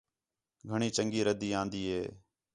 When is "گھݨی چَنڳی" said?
0.69-1.21